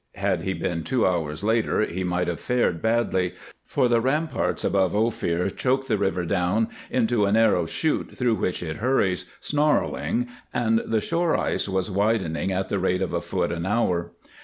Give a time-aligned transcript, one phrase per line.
[0.15, 4.95] Had he been two hours later he might have fared badly, for the ramparts above
[4.95, 10.81] Ophir choke the river down into a narrow chute through which it hurries, snarling, and
[10.87, 14.13] the shore ice was widening at the rate of a foot an hour.